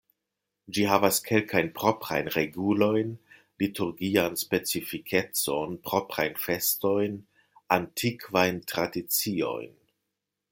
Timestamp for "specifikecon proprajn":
4.43-6.41